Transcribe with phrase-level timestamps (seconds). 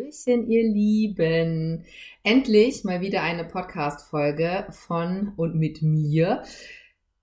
[0.00, 1.84] Hallöchen, ihr Lieben.
[2.22, 6.42] Endlich mal wieder eine Podcast-Folge von und mit mir.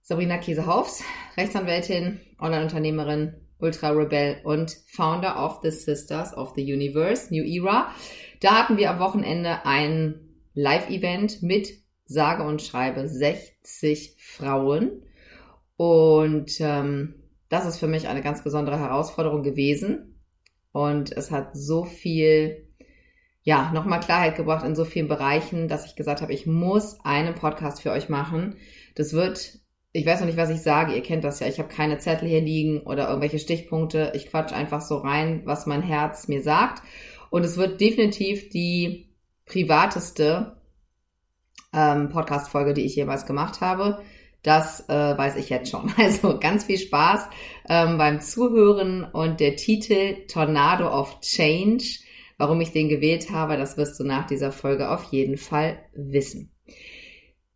[0.03, 1.03] Sabrina Käsehaufs,
[1.37, 7.91] Rechtsanwältin, Online-Unternehmerin, Ultra-Rebell und Founder of the Sisters of the Universe, New Era.
[8.41, 10.19] Da hatten wir am Wochenende ein
[10.53, 11.69] Live-Event mit
[12.05, 15.03] sage und schreibe 60 Frauen.
[15.77, 17.15] Und ähm,
[17.49, 20.13] das ist für mich eine ganz besondere Herausforderung gewesen.
[20.71, 22.66] Und es hat so viel,
[23.47, 27.33] ja, nochmal Klarheit gebracht in so vielen Bereichen, dass ich gesagt habe, ich muss einen
[27.33, 28.57] Podcast für euch machen.
[28.93, 29.59] Das wird
[29.93, 30.93] ich weiß noch nicht, was ich sage.
[30.93, 31.47] Ihr kennt das ja.
[31.47, 34.11] Ich habe keine Zettel hier liegen oder irgendwelche Stichpunkte.
[34.15, 36.83] Ich quatsch einfach so rein, was mein Herz mir sagt.
[37.29, 40.57] Und es wird definitiv die privateste
[41.73, 44.03] ähm, Podcast-Folge, die ich jemals gemacht habe.
[44.43, 45.89] Das äh, weiß ich jetzt schon.
[45.97, 47.29] Also ganz viel Spaß
[47.69, 51.99] ähm, beim Zuhören und der Titel Tornado of Change.
[52.37, 56.51] Warum ich den gewählt habe, das wirst du nach dieser Folge auf jeden Fall wissen.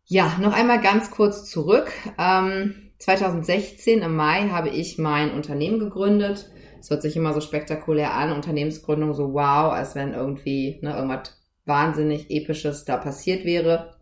[0.04, 1.92] Ja, noch einmal ganz kurz zurück.
[2.18, 6.50] Ähm, 2016 im Mai habe ich mein Unternehmen gegründet.
[6.80, 11.40] Es hört sich immer so spektakulär an, Unternehmensgründung so wow, als wenn irgendwie ne, irgendwas
[11.64, 13.94] wahnsinnig episches da passiert wäre.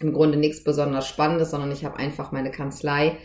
[0.00, 3.18] Im Grunde nichts besonders Spannendes, sondern ich habe einfach meine Kanzlei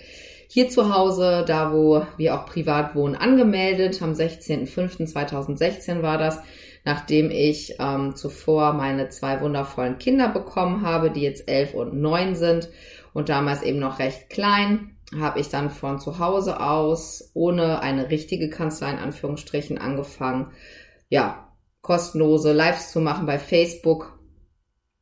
[0.47, 4.01] hier zu Hause, da wo wir auch privat wohnen, angemeldet.
[4.01, 6.39] Am 16.05.2016 war das
[6.85, 12.35] nachdem ich ähm, zuvor meine zwei wundervollen Kinder bekommen habe, die jetzt elf und neun
[12.35, 12.69] sind
[13.13, 18.09] und damals eben noch recht klein, habe ich dann von zu Hause aus ohne eine
[18.09, 20.51] richtige Kanzlei in Anführungsstrichen angefangen,
[21.09, 21.49] ja,
[21.81, 24.19] kostenlose Lives zu machen bei Facebook,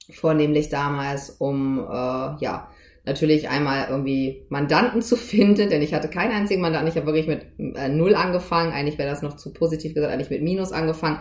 [0.10, 2.70] vornehmlich damals, um äh, ja
[3.06, 6.90] natürlich einmal irgendwie Mandanten zu finden, denn ich hatte keinen einzigen Mandanten.
[6.90, 8.72] Ich habe wirklich mit äh, null angefangen.
[8.72, 11.20] Eigentlich wäre das noch zu positiv gesagt, eigentlich mit Minus angefangen,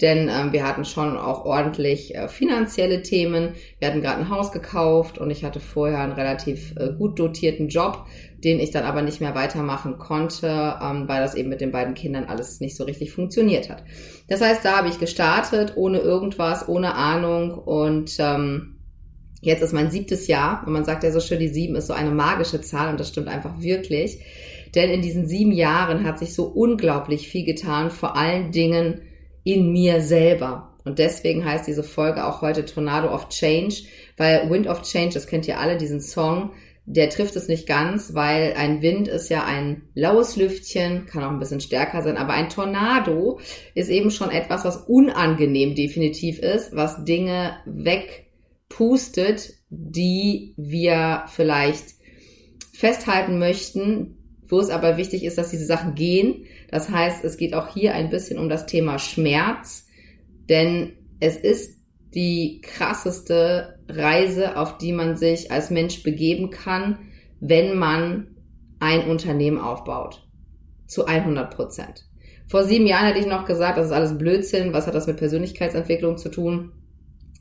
[0.00, 3.54] denn ähm, wir hatten schon auch ordentlich äh, finanzielle Themen.
[3.80, 7.68] Wir hatten gerade ein Haus gekauft und ich hatte vorher einen relativ äh, gut dotierten
[7.68, 8.06] Job,
[8.44, 10.46] den ich dann aber nicht mehr weitermachen konnte,
[10.80, 13.82] ähm, weil das eben mit den beiden Kindern alles nicht so richtig funktioniert hat.
[14.28, 18.73] Das heißt, da habe ich gestartet, ohne irgendwas, ohne Ahnung und ähm,
[19.44, 21.92] Jetzt ist mein siebtes Jahr und man sagt ja so schön, die sieben ist so
[21.92, 24.20] eine magische Zahl und das stimmt einfach wirklich.
[24.74, 29.02] Denn in diesen sieben Jahren hat sich so unglaublich viel getan, vor allen Dingen
[29.44, 30.70] in mir selber.
[30.86, 33.82] Und deswegen heißt diese Folge auch heute Tornado of Change,
[34.16, 36.52] weil Wind of Change, das kennt ihr alle, diesen Song,
[36.86, 41.30] der trifft es nicht ganz, weil ein Wind ist ja ein laues Lüftchen, kann auch
[41.30, 43.40] ein bisschen stärker sein, aber ein Tornado
[43.74, 48.23] ist eben schon etwas, was unangenehm definitiv ist, was Dinge weg
[48.76, 51.94] pustet, die wir vielleicht
[52.72, 54.16] festhalten möchten,
[54.48, 56.46] wo es aber wichtig ist, dass diese Sachen gehen.
[56.72, 59.86] Das heißt, es geht auch hier ein bisschen um das Thema Schmerz,
[60.48, 61.78] denn es ist
[62.16, 66.98] die krasseste Reise, auf die man sich als Mensch begeben kann,
[67.38, 68.34] wenn man
[68.80, 70.26] ein Unternehmen aufbaut.
[70.88, 72.06] Zu 100 Prozent.
[72.48, 74.72] Vor sieben Jahren hätte ich noch gesagt, das ist alles Blödsinn.
[74.72, 76.72] Was hat das mit Persönlichkeitsentwicklung zu tun?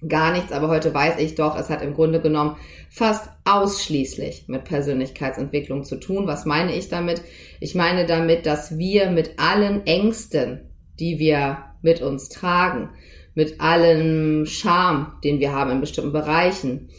[0.08, 2.58] Gar nichts, aber heute weiß ich doch, es hat im Grunde genommen
[2.90, 6.28] fast ausschließlich mit Persönlichkeitsentwicklung zu tun.
[6.28, 7.22] Was meine ich damit?
[7.60, 10.70] Ich meine damit, dass wir mit allen Ängsten,
[11.00, 12.90] die wir mit uns tragen,
[13.36, 16.90] mit allem Charme, den wir haben in bestimmten Bereichen,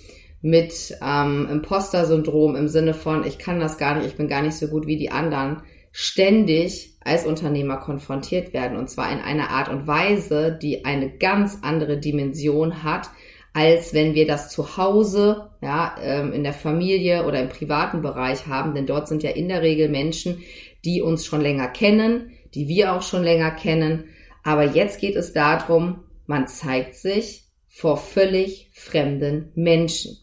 [0.43, 4.57] mit ähm, Imposter-Syndrom im Sinne von, ich kann das gar nicht, ich bin gar nicht
[4.57, 5.63] so gut wie die anderen,
[5.97, 8.77] ständig als Unternehmer konfrontiert werden.
[8.77, 13.11] Und zwar in einer Art und Weise, die eine ganz andere Dimension hat,
[13.53, 18.49] als wenn wir das zu Hause, ja, ähm, in der Familie oder im privaten Bereich
[18.49, 18.75] haben.
[18.75, 20.43] Denn dort sind ja in der Regel Menschen,
[20.85, 24.07] die uns schon länger kennen, die wir auch schon länger kennen.
[24.43, 30.19] Aber jetzt geht es darum, man zeigt sich vor völlig fremden Menschen.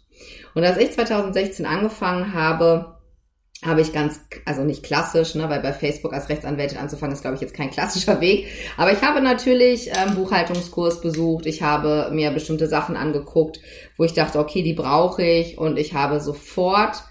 [0.54, 2.98] Und als ich 2016 angefangen habe,
[3.64, 7.36] habe ich ganz, also nicht klassisch, ne, weil bei Facebook als Rechtsanwältin anzufangen ist, glaube
[7.36, 8.48] ich, jetzt kein klassischer Weg.
[8.78, 13.60] Aber ich habe natürlich ähm, Buchhaltungskurs besucht, ich habe mir bestimmte Sachen angeguckt,
[13.98, 17.04] wo ich dachte, okay, die brauche ich und ich habe sofort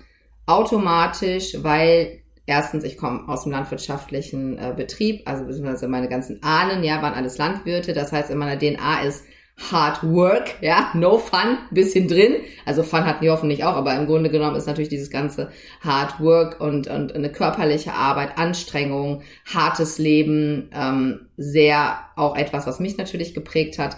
[0.47, 6.82] automatisch, weil erstens, ich komme aus dem landwirtschaftlichen äh, Betrieb, also beziehungsweise meine ganzen Ahnen,
[6.82, 7.93] ja, waren alles Landwirte.
[7.93, 9.25] Das heißt, in meiner DNA ist
[9.71, 12.37] Hard Work, ja, no fun, bisschen drin.
[12.65, 16.19] Also Fun hatten die hoffentlich auch, aber im Grunde genommen ist natürlich dieses ganze Hard
[16.21, 22.97] Work und, und eine körperliche Arbeit, Anstrengung, hartes Leben, ähm, sehr auch etwas, was mich
[22.97, 23.97] natürlich geprägt hat.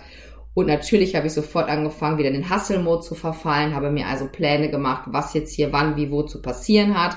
[0.54, 4.26] Und natürlich habe ich sofort angefangen, wieder in den Hustle-Mode zu verfallen, habe mir also
[4.26, 7.16] Pläne gemacht, was jetzt hier wann, wie, wo zu passieren hat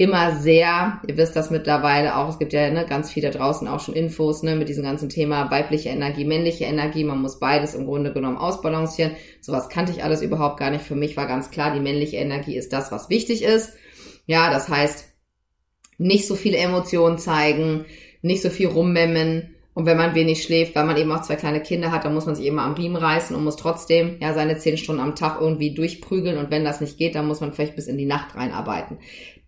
[0.00, 3.68] immer sehr, ihr wisst das mittlerweile auch, es gibt ja ne, ganz viel da draußen
[3.68, 7.74] auch schon Infos ne, mit diesem ganzen Thema weibliche Energie, männliche Energie, man muss beides
[7.74, 9.12] im Grunde genommen ausbalancieren.
[9.42, 10.86] Sowas kannte ich alles überhaupt gar nicht.
[10.86, 13.74] Für mich war ganz klar, die männliche Energie ist das, was wichtig ist.
[14.24, 15.04] Ja, das heißt,
[15.98, 17.84] nicht so viele Emotionen zeigen,
[18.22, 19.54] nicht so viel rummemmen.
[19.80, 22.26] Und wenn man wenig schläft, weil man eben auch zwei kleine Kinder hat, dann muss
[22.26, 25.40] man sich immer am Riemen reißen und muss trotzdem ja seine zehn Stunden am Tag
[25.40, 26.36] irgendwie durchprügeln.
[26.36, 28.98] Und wenn das nicht geht, dann muss man vielleicht bis in die Nacht reinarbeiten.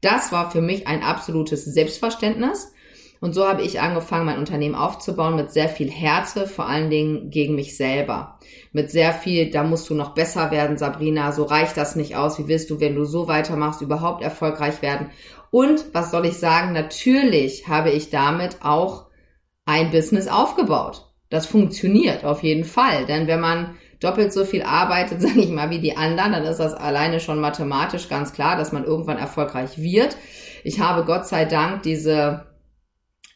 [0.01, 2.73] Das war für mich ein absolutes Selbstverständnis.
[3.21, 7.29] Und so habe ich angefangen, mein Unternehmen aufzubauen mit sehr viel Härte, vor allen Dingen
[7.29, 8.39] gegen mich selber.
[8.73, 12.39] Mit sehr viel, da musst du noch besser werden, Sabrina, so reicht das nicht aus.
[12.39, 15.11] Wie willst du, wenn du so weitermachst, überhaupt erfolgreich werden?
[15.51, 16.73] Und was soll ich sagen?
[16.73, 19.12] Natürlich habe ich damit auch
[19.65, 21.07] ein Business aufgebaut.
[21.31, 23.07] Das funktioniert auf jeden Fall.
[23.07, 26.59] Denn wenn man doppelt so viel arbeitet, sage ich mal, wie die anderen, dann ist
[26.59, 30.17] das alleine schon mathematisch ganz klar, dass man irgendwann erfolgreich wird.
[30.65, 32.47] Ich habe Gott sei Dank diese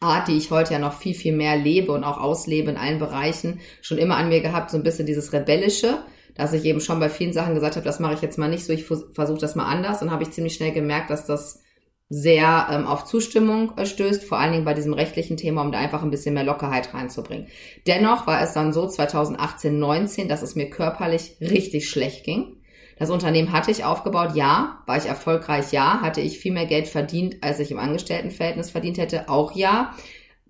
[0.01, 2.99] Art, die ich heute ja noch viel, viel mehr lebe und auch auslebe in allen
[2.99, 5.99] Bereichen, schon immer an mir gehabt, so ein bisschen dieses Rebellische,
[6.35, 8.65] dass ich eben schon bei vielen Sachen gesagt habe, das mache ich jetzt mal nicht
[8.65, 10.01] so, ich versuche das mal anders.
[10.01, 11.63] Dann habe ich ziemlich schnell gemerkt, dass das
[12.09, 15.79] sehr ähm, auf Zustimmung äh, stößt, vor allen Dingen bei diesem rechtlichen Thema, um da
[15.79, 17.49] einfach ein bisschen mehr Lockerheit reinzubringen.
[17.87, 22.63] Dennoch war es dann so 2018, 19, dass es mir körperlich richtig schlecht ging.
[22.99, 24.83] Das Unternehmen hatte ich aufgebaut, ja.
[24.87, 26.01] War ich erfolgreich, ja.
[26.01, 29.95] Hatte ich viel mehr Geld verdient, als ich im Angestelltenverhältnis verdient hätte, auch ja.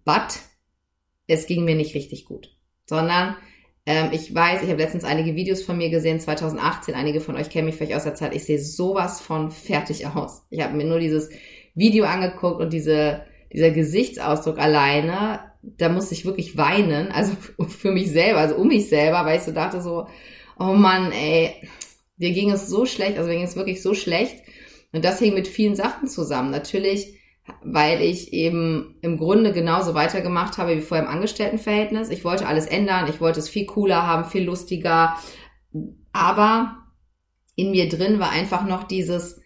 [0.05, 0.41] But
[1.27, 2.55] es ging mir nicht richtig gut,
[2.85, 3.37] sondern
[3.87, 7.49] ähm, ich weiß, ich habe letztens einige Videos von mir gesehen, 2018, einige von euch
[7.51, 10.43] kennen mich vielleicht aus der Zeit, ich sehe sowas von fertig aus.
[10.51, 11.31] Ich habe mir nur dieses
[11.75, 13.23] Video angeguckt und diese,
[13.53, 17.33] dieser Gesichtsausdruck alleine, da musste ich wirklich weinen, also
[17.69, 20.09] für mich selber, also um mich selber, weil ich so dachte so,
[20.59, 21.55] oh Mann, ey,
[22.17, 24.43] dir ging es so schlecht, also mir ging es wirklich so schlecht.
[24.93, 26.51] Und das hing mit vielen Sachen zusammen.
[26.51, 27.16] Natürlich
[27.73, 32.11] weil ich eben im Grunde genauso weitergemacht habe wie vorher im Angestelltenverhältnis.
[32.11, 35.17] Ich wollte alles ändern, ich wollte es viel cooler haben, viel lustiger,
[36.13, 36.77] aber
[37.57, 39.41] in mir drin war einfach noch dieses,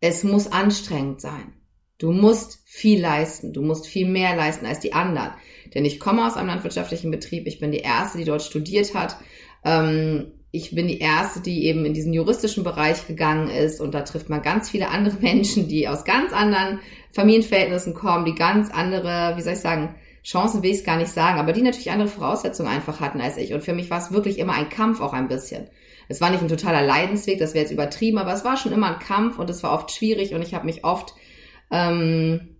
[0.00, 1.54] es muss anstrengend sein.
[1.96, 5.32] Du musst viel leisten, du musst viel mehr leisten als die anderen.
[5.74, 9.16] Denn ich komme aus einem landwirtschaftlichen Betrieb, ich bin die Erste, die dort studiert hat.
[9.64, 14.02] Ähm, ich bin die erste, die eben in diesen juristischen Bereich gegangen ist und da
[14.02, 16.80] trifft man ganz viele andere Menschen, die aus ganz anderen
[17.12, 19.94] Familienverhältnissen kommen, die ganz andere, wie soll ich sagen,
[20.24, 23.36] Chancen will ich es gar nicht sagen, aber die natürlich andere Voraussetzungen einfach hatten als
[23.38, 23.54] ich.
[23.54, 25.68] Und für mich war es wirklich immer ein Kampf auch ein bisschen.
[26.08, 28.94] Es war nicht ein totaler Leidensweg, das wäre jetzt übertrieben, aber es war schon immer
[28.94, 31.14] ein Kampf und es war oft schwierig und ich habe mich oft
[31.70, 32.56] ähm,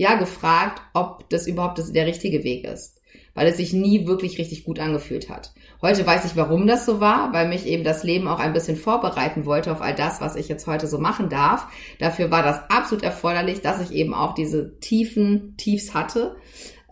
[0.00, 3.02] ja gefragt, ob das überhaupt der richtige Weg ist,
[3.34, 5.52] weil es sich nie wirklich richtig gut angefühlt hat.
[5.82, 8.78] Heute weiß ich, warum das so war, weil mich eben das Leben auch ein bisschen
[8.78, 11.66] vorbereiten wollte auf all das, was ich jetzt heute so machen darf.
[11.98, 16.36] Dafür war das absolut erforderlich, dass ich eben auch diese tiefen Tiefs hatte.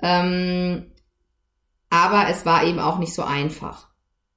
[0.03, 0.93] Ähm,
[1.89, 3.89] aber es war eben auch nicht so einfach.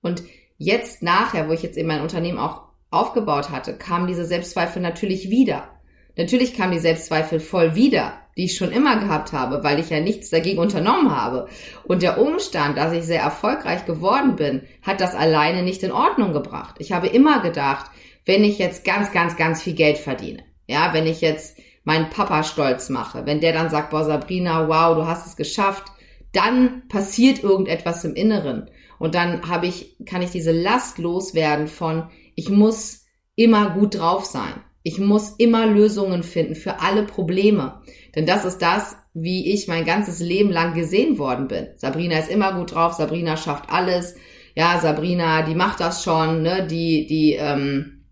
[0.02, 0.24] Und
[0.58, 5.30] jetzt nachher, wo ich jetzt eben mein Unternehmen auch aufgebaut hatte, kamen diese Selbstzweifel natürlich
[5.30, 5.68] wieder.
[6.16, 10.00] Natürlich kamen die Selbstzweifel voll wieder die ich schon immer gehabt habe, weil ich ja
[10.00, 11.48] nichts dagegen unternommen habe.
[11.84, 16.34] Und der Umstand, dass ich sehr erfolgreich geworden bin, hat das alleine nicht in Ordnung
[16.34, 16.76] gebracht.
[16.80, 17.92] Ich habe immer gedacht,
[18.26, 22.44] wenn ich jetzt ganz, ganz, ganz viel Geld verdiene, ja, wenn ich jetzt meinen Papa
[22.44, 25.86] stolz mache, wenn der dann sagt, boah, Sabrina, wow, du hast es geschafft,
[26.32, 28.70] dann passiert irgendetwas im Inneren.
[29.00, 34.26] Und dann habe ich, kann ich diese Last loswerden von, ich muss immer gut drauf
[34.26, 34.54] sein.
[34.84, 37.82] Ich muss immer Lösungen finden für alle Probleme.
[38.16, 41.68] Denn das ist das, wie ich mein ganzes Leben lang gesehen worden bin.
[41.76, 44.16] Sabrina ist immer gut drauf, Sabrina schafft alles.
[44.56, 46.68] Ja, Sabrina, die macht das schon, ne?
[46.68, 48.06] Die, die ähm,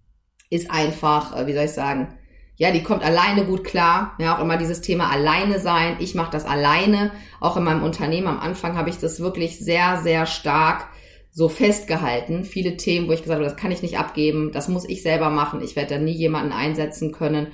[0.49, 2.15] ist einfach, äh, wie soll ich sagen,
[2.55, 4.15] ja, die kommt alleine gut klar.
[4.19, 5.95] Ja, auch immer dieses Thema alleine sein.
[5.99, 7.11] Ich mache das alleine.
[7.39, 10.88] Auch in meinem Unternehmen am Anfang habe ich das wirklich sehr, sehr stark
[11.31, 12.43] so festgehalten.
[12.43, 15.29] Viele Themen, wo ich gesagt habe, das kann ich nicht abgeben, das muss ich selber
[15.29, 15.62] machen.
[15.62, 17.48] Ich werde da nie jemanden einsetzen können.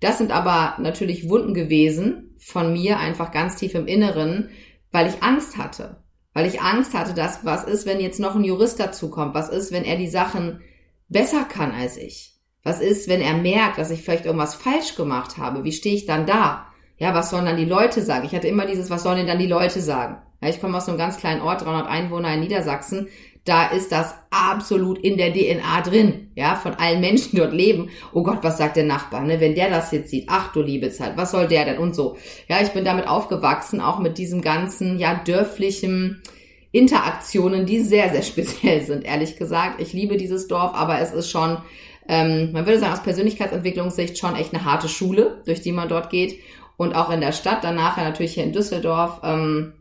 [0.00, 4.50] Das sind aber natürlich Wunden gewesen von mir einfach ganz tief im Inneren,
[4.90, 6.02] weil ich Angst hatte.
[6.34, 9.34] Weil ich Angst hatte, dass was ist, wenn jetzt noch ein Jurist dazukommt?
[9.34, 10.60] Was ist, wenn er die Sachen
[11.08, 12.32] besser kann als ich?
[12.64, 15.64] Was ist, wenn er merkt, dass ich vielleicht irgendwas falsch gemacht habe?
[15.64, 16.66] Wie stehe ich dann da?
[16.96, 18.24] Ja, was sollen dann die Leute sagen?
[18.24, 20.22] Ich hatte immer dieses, was sollen denn dann die Leute sagen?
[20.42, 23.08] Ja, ich komme aus einem ganz kleinen Ort, 300 Einwohner in Niedersachsen.
[23.44, 27.90] da ist das absolut in der DNA drin, ja, von allen Menschen die dort leben.
[28.12, 29.40] Oh Gott, was sagt der Nachbar, ne?
[29.40, 32.16] Wenn der das jetzt sieht, ach du liebe Zeit, was soll der denn und so.
[32.48, 36.22] Ja, ich bin damit aufgewachsen, auch mit diesem ganzen, ja, dörflichen
[36.70, 39.80] Interaktionen, die sehr, sehr speziell sind, ehrlich gesagt.
[39.80, 41.58] Ich liebe dieses Dorf, aber es ist schon,
[42.08, 46.10] ähm, man würde sagen, aus Persönlichkeitsentwicklungssicht schon echt eine harte Schule, durch die man dort
[46.10, 46.38] geht.
[46.76, 49.72] Und auch in der Stadt, danach natürlich hier in Düsseldorf, ähm,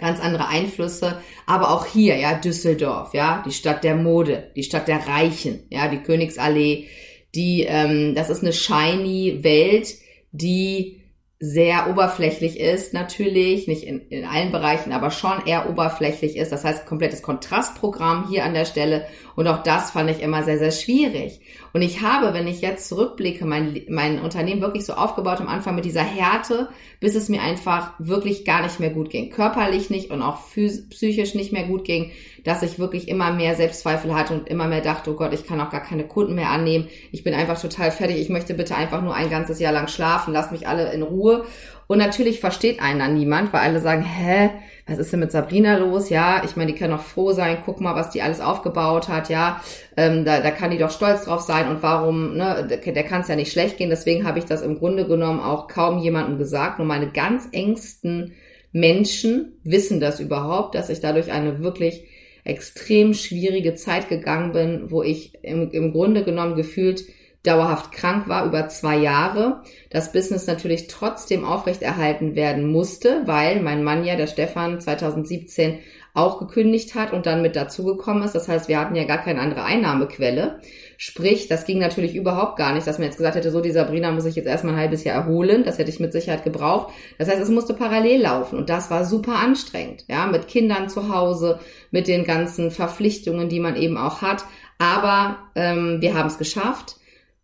[0.00, 4.88] ganz andere Einflüsse, aber auch hier, ja, Düsseldorf, ja, die Stadt der Mode, die Stadt
[4.88, 6.88] der Reichen, ja, die Königsallee,
[7.34, 9.94] die, ähm, das ist eine shiny Welt,
[10.32, 11.00] die
[11.42, 16.52] sehr oberflächlich ist, natürlich, nicht in, in allen Bereichen, aber schon eher oberflächlich ist.
[16.52, 19.06] Das heißt, komplettes Kontrastprogramm hier an der Stelle.
[19.36, 21.40] Und auch das fand ich immer sehr, sehr schwierig.
[21.72, 25.74] Und ich habe, wenn ich jetzt zurückblicke, mein, mein Unternehmen wirklich so aufgebaut am Anfang
[25.74, 29.30] mit dieser Härte, bis es mir einfach wirklich gar nicht mehr gut ging.
[29.30, 32.10] Körperlich nicht und auch psychisch nicht mehr gut ging,
[32.44, 35.60] dass ich wirklich immer mehr Selbstzweifel hatte und immer mehr dachte, oh Gott, ich kann
[35.60, 36.88] auch gar keine Kunden mehr annehmen.
[37.12, 38.18] Ich bin einfach total fertig.
[38.18, 40.32] Ich möchte bitte einfach nur ein ganzes Jahr lang schlafen.
[40.32, 41.44] Lass mich alle in Ruhe.
[41.90, 44.50] Und natürlich versteht einen dann niemand, weil alle sagen, hä,
[44.86, 46.08] was ist denn mit Sabrina los?
[46.08, 49.28] Ja, ich meine, die kann doch froh sein, guck mal, was die alles aufgebaut hat,
[49.28, 49.60] ja,
[49.96, 53.22] ähm, da, da kann die doch stolz drauf sein und warum, ne, der, der kann
[53.22, 53.90] es ja nicht schlecht gehen.
[53.90, 56.78] Deswegen habe ich das im Grunde genommen auch kaum jemandem gesagt.
[56.78, 58.34] Nur meine ganz engsten
[58.70, 62.04] Menschen wissen das überhaupt, dass ich dadurch eine wirklich
[62.44, 67.02] extrem schwierige Zeit gegangen bin, wo ich im, im Grunde genommen gefühlt
[67.42, 73.82] dauerhaft krank war über zwei Jahre, das Business natürlich trotzdem aufrechterhalten werden musste, weil mein
[73.82, 75.78] Mann ja, der Stefan, 2017
[76.12, 78.34] auch gekündigt hat und dann mit dazugekommen ist.
[78.34, 80.58] Das heißt, wir hatten ja gar keine andere Einnahmequelle.
[80.96, 84.10] Sprich, das ging natürlich überhaupt gar nicht, dass man jetzt gesagt hätte, so die Sabrina
[84.10, 85.62] muss ich jetzt erstmal ein halbes Jahr erholen.
[85.64, 86.92] Das hätte ich mit Sicherheit gebraucht.
[87.18, 90.04] Das heißt, es musste parallel laufen und das war super anstrengend.
[90.08, 94.44] Ja, mit Kindern zu Hause, mit den ganzen Verpflichtungen, die man eben auch hat.
[94.78, 96.96] Aber ähm, wir haben es geschafft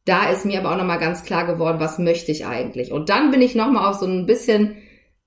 [0.07, 2.93] da ist mir aber auch nochmal ganz klar geworden, was möchte ich eigentlich.
[2.93, 4.77] Und dann bin ich nochmal auf so ein bisschen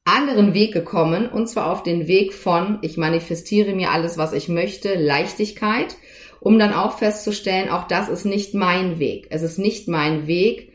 [0.06, 4.48] anderen Weg gekommen, und zwar auf den Weg von, ich manifestiere mir alles, was ich
[4.50, 5.98] möchte, Leichtigkeit,
[6.40, 9.28] um dann auch festzustellen, auch das ist nicht mein Weg.
[9.30, 10.72] Es ist nicht mein Weg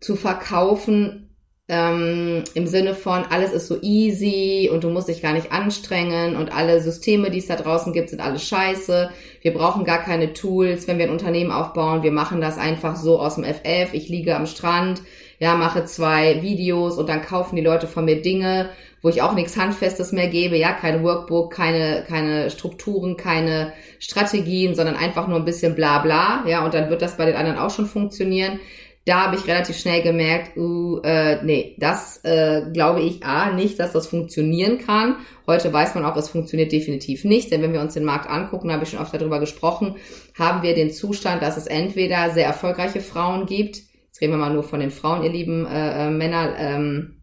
[0.00, 1.31] zu verkaufen,
[1.68, 6.36] ähm, im Sinne von, alles ist so easy und du musst dich gar nicht anstrengen
[6.36, 9.10] und alle Systeme, die es da draußen gibt, sind alles scheiße.
[9.42, 12.02] Wir brauchen gar keine Tools, wenn wir ein Unternehmen aufbauen.
[12.02, 13.94] Wir machen das einfach so aus dem FF.
[13.94, 15.02] Ich liege am Strand,
[15.38, 18.68] ja, mache zwei Videos und dann kaufen die Leute von mir Dinge,
[19.00, 24.74] wo ich auch nichts Handfestes mehr gebe, ja, kein Workbook, keine, keine Strukturen, keine Strategien,
[24.74, 27.58] sondern einfach nur ein bisschen bla bla, ja, und dann wird das bei den anderen
[27.58, 28.60] auch schon funktionieren
[29.04, 33.80] da habe ich relativ schnell gemerkt, uh, äh, nee, das äh, glaube ich A, nicht,
[33.80, 35.16] dass das funktionieren kann.
[35.46, 38.68] Heute weiß man auch, es funktioniert definitiv nicht, denn wenn wir uns den Markt angucken,
[38.68, 39.96] da habe ich schon oft darüber gesprochen,
[40.38, 44.52] haben wir den Zustand, dass es entweder sehr erfolgreiche Frauen gibt, jetzt reden wir mal
[44.52, 47.21] nur von den Frauen, ihr lieben äh, äh, Männer, ähm,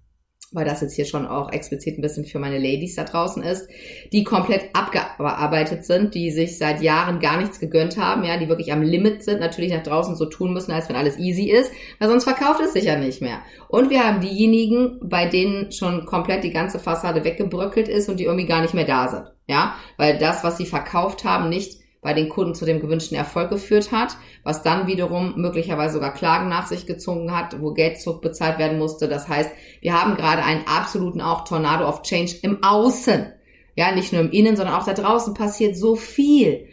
[0.52, 3.70] weil das jetzt hier schon auch explizit ein bisschen für meine Ladies da draußen ist,
[4.12, 8.72] die komplett abgearbeitet sind, die sich seit Jahren gar nichts gegönnt haben, ja, die wirklich
[8.74, 12.10] am Limit sind, natürlich nach draußen so tun müssen, als wenn alles easy ist, weil
[12.10, 13.40] sonst verkauft es sich ja nicht mehr.
[13.68, 18.26] Und wir haben diejenigen, bei denen schon komplett die ganze Fassade weggebröckelt ist und die
[18.26, 22.14] irgendwie gar nicht mehr da sind, ja, weil das, was sie verkauft haben, nicht bei
[22.14, 26.68] den Kunden zu dem gewünschten Erfolg geführt hat, was dann wiederum möglicherweise sogar Klagen nach
[26.68, 29.10] sich gezogen hat, wo Geld zurückbezahlt werden musste.
[29.10, 29.52] Das heißt,
[29.82, 33.34] wir haben gerade einen absoluten auch Tornado of Change im Außen.
[33.76, 36.68] Ja, nicht nur im Innen, sondern auch da draußen passiert so viel.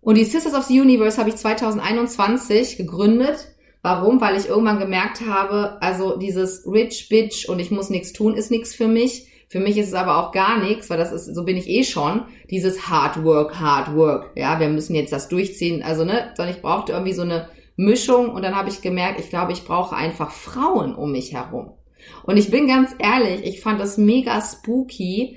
[0.00, 3.54] Und die Sisters of the Universe habe ich 2021 gegründet.
[3.82, 4.20] Warum?
[4.20, 8.50] Weil ich irgendwann gemerkt habe, also dieses Rich Bitch und ich muss nichts tun, ist
[8.50, 11.44] nichts für mich für mich ist es aber auch gar nichts, weil das ist, so
[11.44, 14.30] bin ich eh schon, dieses Hard Work, Hard Work.
[14.36, 15.82] Ja, wir müssen jetzt das durchziehen.
[15.82, 19.28] Also, ne, sondern ich brauchte irgendwie so eine Mischung und dann habe ich gemerkt, ich
[19.28, 21.72] glaube, ich brauche einfach Frauen um mich herum.
[22.22, 25.36] Und ich bin ganz ehrlich, ich fand das mega spooky,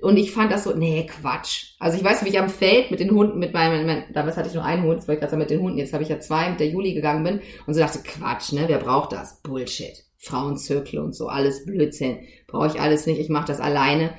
[0.00, 1.74] und ich fand das so, nee, Quatsch.
[1.78, 4.48] Also ich weiß, wie ich am Feld mit den Hunden, mit meinem, mein, damals hatte
[4.48, 6.08] ich nur einen Hund, jetzt wollte ich gerade sagen, mit den Hunden, jetzt habe ich
[6.08, 9.40] ja zwei, mit der Juli gegangen bin und so dachte, Quatsch, ne, wer braucht das?
[9.42, 10.04] Bullshit.
[10.18, 12.20] Frauenzirkel und so, alles Blödsinn.
[12.52, 14.10] Brauche ich alles nicht, ich mache das alleine.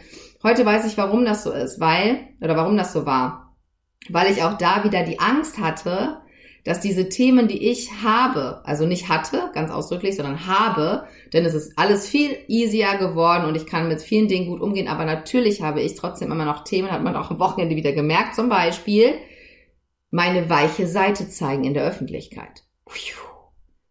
[0.44, 3.56] Heute weiß ich, warum das so ist, weil, oder warum das so war.
[4.10, 6.18] Weil ich auch da wieder die Angst hatte,
[6.66, 11.54] dass diese Themen, die ich habe, also nicht hatte, ganz ausdrücklich, sondern habe, denn es
[11.54, 15.62] ist alles viel easier geworden und ich kann mit vielen Dingen gut umgehen, aber natürlich
[15.62, 19.14] habe ich trotzdem immer noch Themen, hat man auch am Wochenende wieder gemerkt, zum Beispiel
[20.10, 22.64] meine weiche Seite zeigen in der Öffentlichkeit.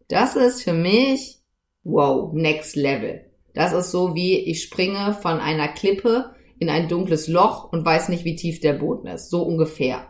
[0.07, 1.39] Das ist für mich
[1.83, 3.32] wow, next level.
[3.53, 8.09] Das ist so wie ich springe von einer Klippe in ein dunkles Loch und weiß
[8.09, 9.29] nicht, wie tief der Boden ist.
[9.29, 10.07] So ungefähr.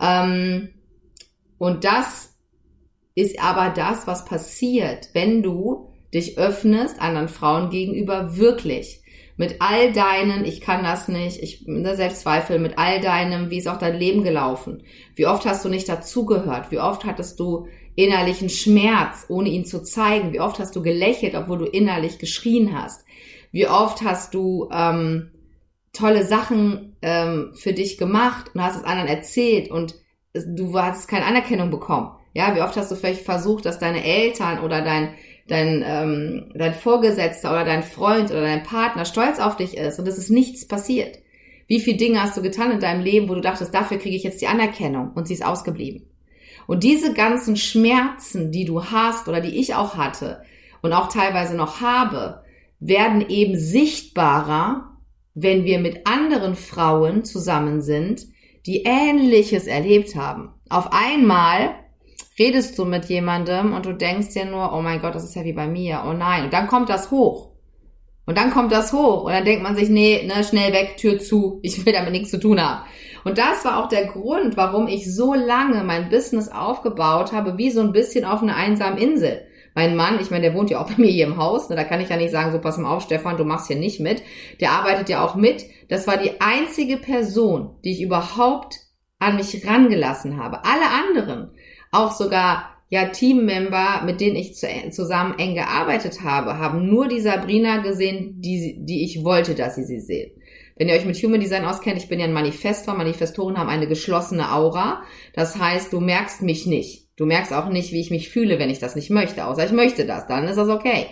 [0.00, 0.70] Ähm,
[1.58, 2.34] und das
[3.14, 9.02] ist aber das, was passiert, wenn du dich öffnest anderen Frauen gegenüber wirklich.
[9.36, 13.66] Mit all deinen, ich kann das nicht, ich ne, Selbstzweifel, mit all deinem, wie ist
[13.66, 14.84] auch dein Leben gelaufen?
[15.16, 16.70] Wie oft hast du nicht dazugehört?
[16.70, 20.32] Wie oft hattest du innerlichen Schmerz, ohne ihn zu zeigen?
[20.32, 23.04] Wie oft hast du gelächelt, obwohl du innerlich geschrien hast?
[23.52, 25.30] Wie oft hast du ähm,
[25.92, 29.94] tolle Sachen ähm, für dich gemacht und hast es anderen erzählt und
[30.32, 32.10] du hast keine Anerkennung bekommen?
[32.32, 35.14] Ja, wie oft hast du vielleicht versucht, dass deine Eltern oder dein
[35.48, 40.08] dein, ähm, dein Vorgesetzter oder dein Freund oder dein Partner stolz auf dich ist und
[40.08, 41.18] es ist nichts passiert.
[41.66, 44.22] Wie viele Dinge hast du getan in deinem Leben, wo du dachtest, dafür kriege ich
[44.22, 46.08] jetzt die Anerkennung und sie ist ausgeblieben.
[46.66, 50.42] Und diese ganzen Schmerzen, die du hast oder die ich auch hatte
[50.82, 52.42] und auch teilweise noch habe,
[52.80, 54.98] werden eben sichtbarer,
[55.34, 58.26] wenn wir mit anderen Frauen zusammen sind,
[58.66, 60.50] die Ähnliches erlebt haben.
[60.68, 61.74] Auf einmal
[62.38, 65.44] redest du mit jemandem und du denkst dir nur, oh mein Gott, das ist ja
[65.44, 66.44] wie bei mir, oh nein.
[66.44, 67.53] Und dann kommt das hoch.
[68.26, 69.24] Und dann kommt das hoch.
[69.24, 72.30] Und dann denkt man sich, nee, ne, schnell weg, Tür zu, ich will damit nichts
[72.30, 72.84] zu tun haben.
[73.24, 77.70] Und das war auch der Grund, warum ich so lange mein Business aufgebaut habe, wie
[77.70, 79.46] so ein bisschen auf einer einsamen Insel.
[79.74, 81.84] Mein Mann, ich meine, der wohnt ja auch bei mir hier im Haus, ne, da
[81.84, 84.22] kann ich ja nicht sagen, so pass mal auf, Stefan, du machst hier nicht mit.
[84.60, 85.64] Der arbeitet ja auch mit.
[85.88, 88.78] Das war die einzige Person, die ich überhaupt
[89.18, 90.64] an mich rangelassen habe.
[90.64, 91.50] Alle anderen
[91.90, 97.20] auch sogar ja Teammember, mit denen ich zu, zusammen eng gearbeitet habe, haben nur die
[97.20, 100.30] Sabrina gesehen, die, die ich wollte, dass sie sie sehen.
[100.76, 102.94] Wenn ihr euch mit Human Design auskennt, ich bin ja ein Manifestor.
[102.94, 105.02] Manifestoren haben eine geschlossene Aura.
[105.34, 107.08] Das heißt, du merkst mich nicht.
[107.16, 109.44] Du merkst auch nicht, wie ich mich fühle, wenn ich das nicht möchte.
[109.44, 111.06] Außer ich möchte das, dann ist das okay.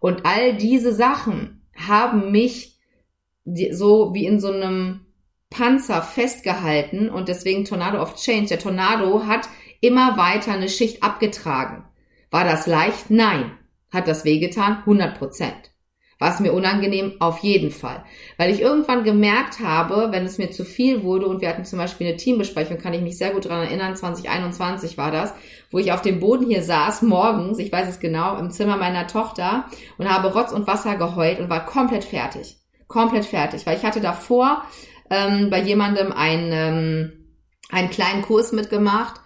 [0.00, 2.78] Und all diese Sachen haben mich
[3.70, 5.00] so wie in so einem
[5.50, 8.48] Panzer festgehalten und deswegen Tornado of Change.
[8.48, 9.48] Der Tornado hat
[9.80, 11.84] immer weiter eine Schicht abgetragen.
[12.30, 13.10] War das leicht?
[13.10, 13.52] Nein.
[13.90, 14.78] Hat das wehgetan?
[14.80, 15.70] 100 Prozent.
[16.18, 17.12] War es mir unangenehm?
[17.20, 18.04] Auf jeden Fall.
[18.38, 21.78] Weil ich irgendwann gemerkt habe, wenn es mir zu viel wurde und wir hatten zum
[21.78, 25.32] Beispiel eine Teambesprechung, kann ich mich sehr gut daran erinnern, 2021 war das,
[25.70, 29.06] wo ich auf dem Boden hier saß, morgens, ich weiß es genau, im Zimmer meiner
[29.06, 32.56] Tochter und habe Rotz und Wasser geheult und war komplett fertig.
[32.88, 34.64] Komplett fertig, weil ich hatte davor
[35.10, 37.12] ähm, bei jemandem einen, ähm,
[37.70, 39.20] einen kleinen Kurs mitgemacht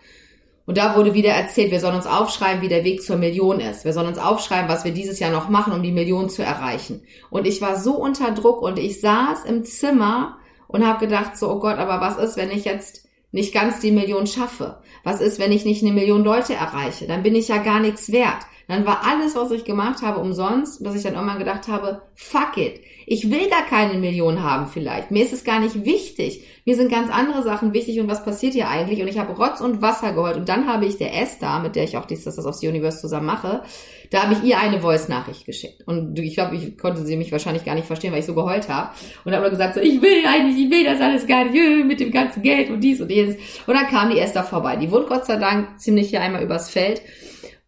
[0.65, 3.85] und da wurde wieder erzählt, wir sollen uns aufschreiben, wie der Weg zur Million ist.
[3.85, 7.03] Wir sollen uns aufschreiben, was wir dieses Jahr noch machen, um die Million zu erreichen.
[7.31, 11.51] Und ich war so unter Druck und ich saß im Zimmer und habe gedacht, so,
[11.51, 14.79] oh Gott, aber was ist, wenn ich jetzt nicht ganz die Million schaffe?
[15.03, 17.07] Was ist, wenn ich nicht eine Million Leute erreiche?
[17.09, 18.47] Dann bin ich ja gar nichts wert.
[18.73, 22.57] Dann war alles, was ich gemacht habe, umsonst, dass ich dann irgendwann gedacht habe, fuck
[22.57, 22.81] it.
[23.05, 25.11] Ich will gar keine Million haben vielleicht.
[25.11, 26.45] Mir ist es gar nicht wichtig.
[26.65, 29.03] Mir sind ganz andere Sachen wichtig und was passiert hier eigentlich?
[29.03, 30.37] Und ich habe Rotz und Wasser geholt.
[30.37, 33.27] Und dann habe ich der Esther, mit der ich auch dieses das aufs Universe zusammen
[33.27, 33.63] mache,
[34.11, 35.83] da habe ich ihr eine Voice-Nachricht geschickt.
[35.87, 38.71] Und ich glaube, ich konnte sie mich wahrscheinlich gar nicht verstehen, weil ich so geheult
[38.71, 38.91] habe.
[39.27, 42.11] Und habe gesagt, so, ich will eigentlich, ich will das alles gar nicht, mit dem
[42.11, 43.37] ganzen Geld und dies und jenes.
[43.67, 44.77] Und dann kam die Esther vorbei.
[44.77, 47.03] Die wohnt Gott sei Dank ziemlich hier einmal übers Feld.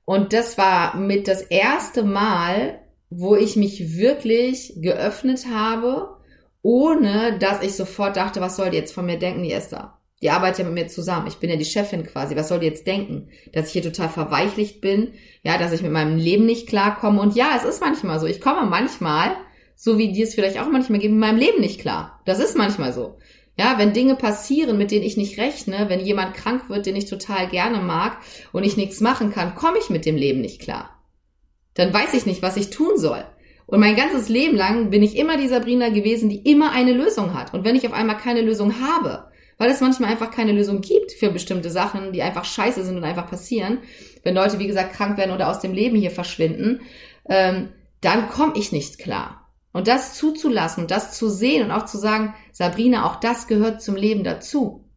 [0.05, 6.17] Und das war mit das erste Mal, wo ich mich wirklich geöffnet habe,
[6.63, 9.99] ohne dass ich sofort dachte, was soll die jetzt von mir denken, die Esther?
[10.23, 11.27] Die arbeitet ja mit mir zusammen.
[11.27, 12.35] Ich bin ja die Chefin quasi.
[12.35, 13.29] Was soll die jetzt denken?
[13.53, 15.13] Dass ich hier total verweichlicht bin?
[15.43, 17.21] Ja, dass ich mit meinem Leben nicht klarkomme?
[17.21, 18.27] Und ja, es ist manchmal so.
[18.27, 19.37] Ich komme manchmal,
[19.77, 22.23] so wie dir es vielleicht auch manchmal geht, mit meinem Leben nicht klar.
[22.25, 23.19] Das ist manchmal so.
[23.57, 27.07] Ja, wenn Dinge passieren, mit denen ich nicht rechne, wenn jemand krank wird, den ich
[27.07, 28.19] total gerne mag
[28.53, 31.01] und ich nichts machen kann, komme ich mit dem Leben nicht klar.
[31.75, 33.25] Dann weiß ich nicht, was ich tun soll.
[33.67, 37.33] Und mein ganzes Leben lang bin ich immer die Sabrina gewesen, die immer eine Lösung
[37.35, 37.55] hat.
[37.55, 41.13] Und wenn ich auf einmal keine Lösung habe, weil es manchmal einfach keine Lösung gibt
[41.13, 43.79] für bestimmte Sachen, die einfach scheiße sind und einfach passieren,
[44.23, 46.81] wenn Leute, wie gesagt, krank werden oder aus dem Leben hier verschwinden,
[47.29, 47.69] ähm,
[48.01, 49.44] dann komme ich nicht klar.
[49.75, 53.97] Und das zuzulassen, das zu sehen und auch zu sagen, Sabrina, auch das gehört zum
[53.97, 54.89] Leben dazu,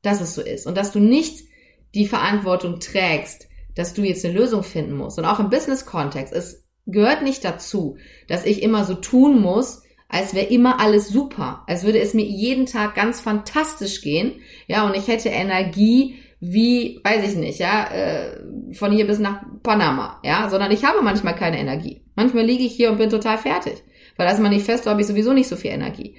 [0.00, 0.66] dass es so ist.
[0.66, 1.46] Und dass du nicht
[1.94, 5.18] die Verantwortung trägst, dass du jetzt eine Lösung finden musst.
[5.18, 10.32] Und auch im Business-Kontext, es gehört nicht dazu, dass ich immer so tun muss, als
[10.32, 14.96] wäre immer alles super, als würde es mir jeden Tag ganz fantastisch gehen, ja, und
[14.96, 18.40] ich hätte Energie wie, weiß ich nicht, ja, äh,
[18.72, 22.04] von hier bis nach Panama, ja, sondern ich habe manchmal keine Energie.
[22.14, 23.82] Manchmal liege ich hier und bin total fertig.
[24.16, 26.16] Weil als Manifesto habe ich sowieso nicht so viel Energie.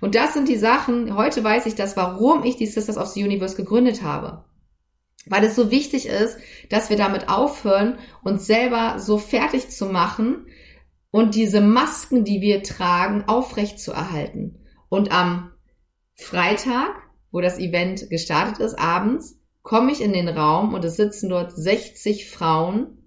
[0.00, 3.24] Und das sind die Sachen, heute weiß ich das, warum ich die Sisters of the
[3.24, 4.44] Universe gegründet habe.
[5.26, 6.38] Weil es so wichtig ist,
[6.70, 10.46] dass wir damit aufhören, uns selber so fertig zu machen
[11.10, 14.60] und diese Masken, die wir tragen, aufrecht zu erhalten.
[14.88, 15.52] Und am
[16.14, 21.28] Freitag wo das Event gestartet ist, abends, komme ich in den Raum und es sitzen
[21.28, 22.99] dort 60 Frauen,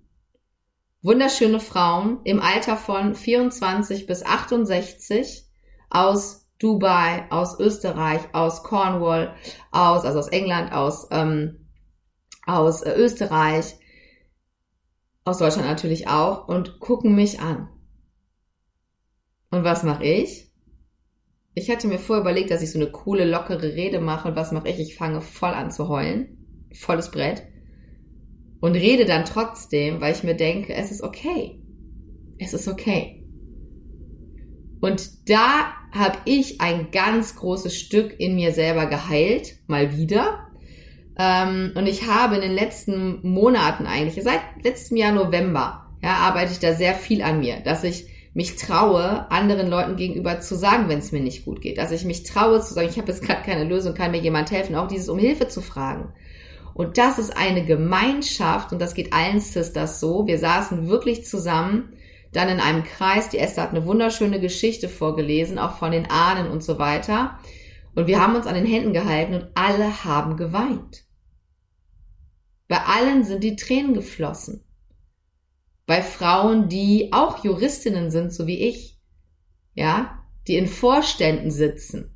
[1.04, 5.46] wunderschöne Frauen im Alter von 24 bis 68
[5.89, 9.36] aus Dubai, aus Österreich, aus Cornwall,
[9.72, 11.68] aus, also aus England, aus, ähm,
[12.46, 13.76] aus äh, Österreich,
[15.26, 17.70] aus Deutschland natürlich auch und gucken mich an.
[19.52, 20.52] Und was mache ich?
[21.54, 24.30] Ich hatte mir vorher überlegt, dass ich so eine coole, lockere Rede mache.
[24.30, 24.80] Und was mache ich?
[24.80, 26.70] Ich fange voll an zu heulen.
[26.74, 27.44] Volles Brett.
[28.63, 31.60] Und rede dann trotzdem, weil ich mir denke, es ist okay.
[32.39, 33.21] Es ist okay.
[34.80, 40.47] Und da habe ich ein ganz großes Stück in mir selber geheilt, mal wieder.
[41.19, 46.54] Ähm, und ich habe in den letzten Monaten eigentlich, seit letztem Jahr November, ja, arbeite
[46.54, 50.88] ich da sehr viel an mir, dass ich mich traue, anderen Leuten gegenüber zu sagen,
[50.88, 51.78] wenn es mir nicht gut geht.
[51.78, 54.52] Dass ich mich traue zu sagen, ich habe jetzt gerade keine Lösung, kann mir jemand
[54.52, 56.13] helfen, auch dieses um Hilfe zu fragen.
[56.73, 60.25] Und das ist eine Gemeinschaft und das geht allen Sisters so.
[60.25, 61.93] Wir saßen wirklich zusammen,
[62.31, 63.29] dann in einem Kreis.
[63.29, 67.38] Die Esther hat eine wunderschöne Geschichte vorgelesen, auch von den Ahnen und so weiter.
[67.93, 71.05] Und wir haben uns an den Händen gehalten und alle haben geweint.
[72.67, 74.63] Bei allen sind die Tränen geflossen
[75.86, 78.99] bei Frauen, die auch Juristinnen sind, so wie ich,
[79.73, 82.15] ja, die in Vorständen sitzen.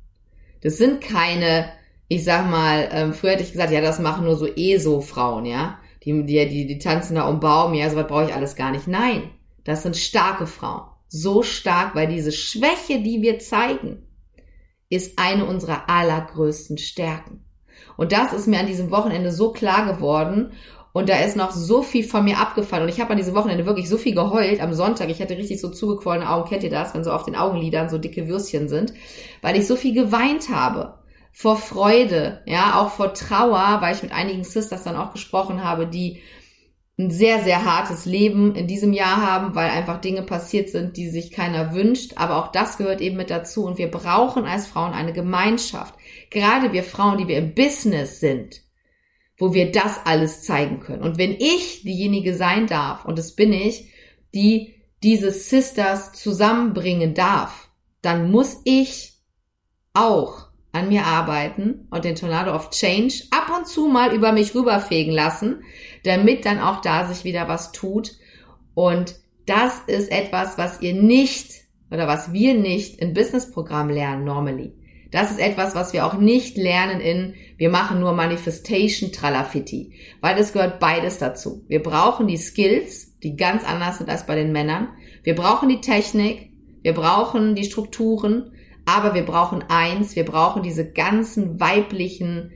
[0.62, 1.70] Das sind keine,
[2.08, 5.78] ich sag mal, ähm, früher hätte ich gesagt, ja, das machen nur so ESO-Frauen, ja,
[6.04, 8.88] die, die, die, die tanzen da um Baum, ja, sowas brauche ich alles gar nicht.
[8.88, 9.30] Nein,
[9.64, 10.88] das sind starke Frauen.
[11.08, 14.04] So stark, weil diese Schwäche, die wir zeigen,
[14.90, 17.44] ist eine unserer allergrößten Stärken.
[17.96, 20.52] Und das ist mir an diesem Wochenende so klar geworden.
[20.92, 22.84] Und da ist noch so viel von mir abgefallen.
[22.84, 24.60] Und ich habe an diesem Wochenende wirklich so viel geheult.
[24.60, 26.48] Am Sonntag, ich hatte richtig so zugequollene Augen.
[26.48, 28.94] Kennt ihr das, wenn so auf den Augenlidern so dicke Würstchen sind?
[29.42, 30.97] Weil ich so viel geweint habe.
[31.32, 35.86] Vor Freude, ja, auch vor Trauer, weil ich mit einigen Sisters dann auch gesprochen habe,
[35.86, 36.20] die
[36.98, 41.08] ein sehr, sehr hartes Leben in diesem Jahr haben, weil einfach Dinge passiert sind, die
[41.08, 42.14] sich keiner wünscht.
[42.16, 43.64] Aber auch das gehört eben mit dazu.
[43.64, 45.94] Und wir brauchen als Frauen eine Gemeinschaft.
[46.30, 48.62] Gerade wir Frauen, die wir im Business sind
[49.38, 51.02] wo wir das alles zeigen können.
[51.02, 53.92] Und wenn ich diejenige sein darf, und das bin ich,
[54.34, 57.70] die diese Sisters zusammenbringen darf,
[58.02, 59.14] dann muss ich
[59.94, 64.54] auch an mir arbeiten und den Tornado of Change ab und zu mal über mich
[64.54, 65.62] rüberfegen lassen,
[66.04, 68.12] damit dann auch da sich wieder was tut.
[68.74, 74.74] Und das ist etwas, was ihr nicht oder was wir nicht im Businessprogramm lernen normally.
[75.10, 80.36] Das ist etwas, was wir auch nicht lernen in, wir machen nur Manifestation Tralafitti, weil
[80.38, 81.64] es gehört beides dazu.
[81.66, 84.88] Wir brauchen die Skills, die ganz anders sind als bei den Männern.
[85.22, 86.50] Wir brauchen die Technik,
[86.82, 88.52] wir brauchen die Strukturen,
[88.88, 92.52] aber wir brauchen eins, wir brauchen diese ganzen weiblichen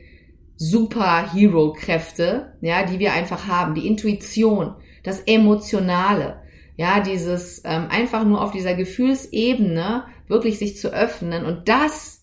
[0.56, 6.40] Superhero-Kräfte, ja, die wir einfach haben, die Intuition, das Emotionale,
[6.76, 12.20] ja, dieses ähm, einfach nur auf dieser Gefühlsebene wirklich sich zu öffnen und das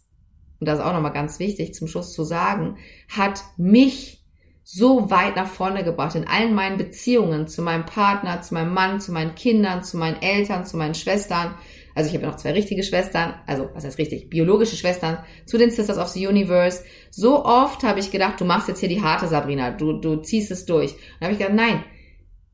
[0.59, 4.25] und das ist auch nochmal ganz wichtig zum Schluss zu sagen, hat mich
[4.63, 8.99] so weit nach vorne gebracht in allen meinen Beziehungen zu meinem Partner, zu meinem Mann,
[8.99, 11.55] zu meinen Kindern, zu meinen Eltern, zu meinen Schwestern.
[11.95, 15.71] Also ich habe noch zwei richtige Schwestern, also was heißt richtig, biologische Schwestern, zu den
[15.71, 16.83] Sisters of the Universe.
[17.11, 20.51] So oft habe ich gedacht, du machst jetzt hier die harte Sabrina, du, du ziehst
[20.51, 20.93] es durch.
[20.93, 21.83] Und habe ich gedacht, nein,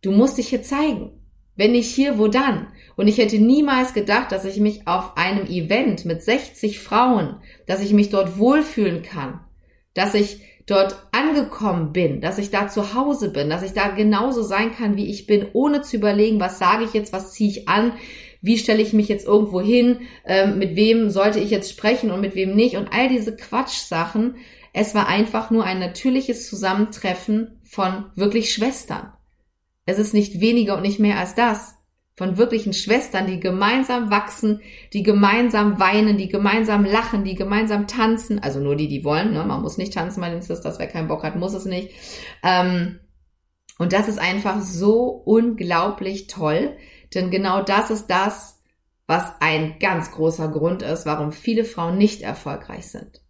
[0.02, 1.12] du musst dich hier zeigen.
[1.56, 2.68] Wenn nicht hier, wo dann?
[2.98, 7.82] Und ich hätte niemals gedacht, dass ich mich auf einem Event mit 60 Frauen, dass
[7.82, 9.40] ich mich dort wohlfühlen kann,
[9.94, 14.42] dass ich dort angekommen bin, dass ich da zu Hause bin, dass ich da genauso
[14.42, 17.70] sein kann, wie ich bin, ohne zu überlegen, was sage ich jetzt, was ziehe ich
[17.70, 17.94] an,
[18.46, 22.22] wie stelle ich mich jetzt irgendwo hin, ähm, mit wem sollte ich jetzt sprechen und
[22.22, 24.36] mit wem nicht und all diese Quatschsachen.
[24.72, 29.12] Es war einfach nur ein natürliches Zusammentreffen von wirklich Schwestern.
[29.86, 31.76] Es ist nicht weniger und nicht mehr als das
[32.18, 34.62] von wirklichen Schwestern, die gemeinsam wachsen,
[34.94, 38.40] die gemeinsam weinen, die gemeinsam lachen, die gemeinsam tanzen.
[38.40, 39.34] Also nur die, die wollen.
[39.34, 39.44] Ne?
[39.44, 40.80] Man muss nicht tanzen bei den Sisters.
[40.80, 41.92] Wer keinen Bock hat, muss es nicht.
[42.42, 43.00] Ähm,
[43.78, 46.78] und das ist einfach so unglaublich toll.
[47.16, 48.62] Denn genau das ist das,
[49.08, 53.22] was ein ganz großer Grund ist, warum viele Frauen nicht erfolgreich sind.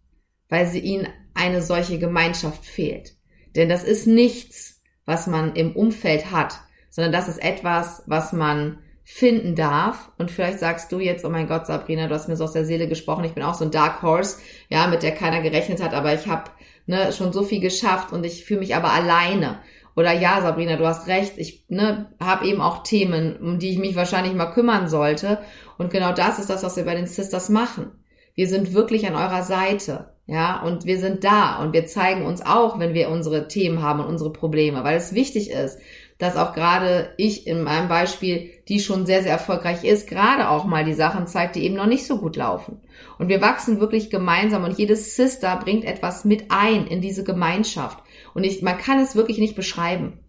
[0.48, 3.14] Weil sie ihnen eine solche Gemeinschaft fehlt.
[3.54, 6.60] Denn das ist nichts, was man im Umfeld hat
[6.96, 10.10] sondern das ist etwas, was man finden darf.
[10.16, 12.64] Und vielleicht sagst du jetzt, oh mein Gott, Sabrina, du hast mir so aus der
[12.64, 13.24] Seele gesprochen.
[13.24, 14.38] Ich bin auch so ein Dark Horse,
[14.70, 16.50] ja, mit der keiner gerechnet hat, aber ich habe
[16.86, 19.58] ne, schon so viel geschafft und ich fühle mich aber alleine.
[19.96, 23.78] Oder ja, Sabrina, du hast recht, ich ne, habe eben auch Themen, um die ich
[23.78, 25.38] mich wahrscheinlich mal kümmern sollte.
[25.78, 27.90] Und genau das ist das, was wir bei den Sisters machen.
[28.34, 30.12] Wir sind wirklich an eurer Seite.
[30.28, 34.00] Ja, und wir sind da und wir zeigen uns auch, wenn wir unsere Themen haben
[34.00, 35.78] und unsere Probleme, weil es wichtig ist,
[36.18, 40.64] dass auch gerade ich in meinem Beispiel, die schon sehr, sehr erfolgreich ist, gerade auch
[40.64, 42.80] mal die Sachen zeigt, die eben noch nicht so gut laufen.
[43.18, 47.98] Und wir wachsen wirklich gemeinsam und jedes Sister bringt etwas mit ein in diese Gemeinschaft.
[48.36, 50.20] Und ich, man kann es wirklich nicht beschreiben.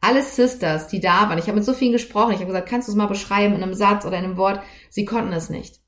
[0.00, 2.88] Alle Sisters, die da waren, ich habe mit so vielen gesprochen, ich habe gesagt, kannst
[2.88, 4.60] du es mal beschreiben in einem Satz oder in einem Wort?
[4.90, 5.82] Sie konnten es nicht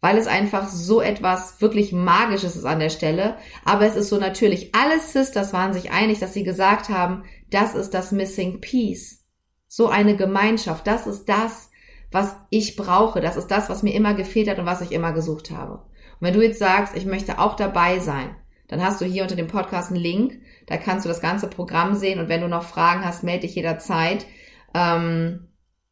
[0.00, 3.36] weil es einfach so etwas wirklich Magisches ist an der Stelle.
[3.64, 4.74] Aber es ist so natürlich.
[4.74, 9.24] Alle Sisters waren sich einig, dass sie gesagt haben, das ist das Missing Piece.
[9.66, 10.86] So eine Gemeinschaft.
[10.86, 11.70] Das ist das,
[12.12, 13.20] was ich brauche.
[13.20, 15.74] Das ist das, was mir immer gefehlt hat und was ich immer gesucht habe.
[15.74, 18.36] Und wenn du jetzt sagst, ich möchte auch dabei sein,
[18.68, 20.40] dann hast du hier unter dem Podcast einen Link.
[20.66, 22.20] Da kannst du das ganze Programm sehen.
[22.20, 24.26] Und wenn du noch Fragen hast, melde dich jederzeit.
[24.74, 25.48] Ähm,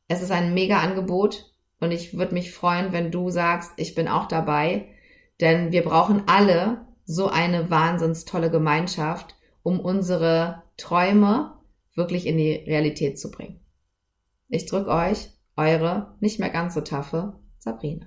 [0.08, 1.52] es ist ein mega Angebot.
[1.80, 4.88] Und ich würde mich freuen, wenn du sagst, ich bin auch dabei.
[5.40, 11.58] Denn wir brauchen alle so eine wahnsinns tolle Gemeinschaft, um unsere Träume
[11.94, 13.60] wirklich in die Realität zu bringen.
[14.48, 18.06] Ich drück euch, eure nicht mehr ganz so taffe Sabrina.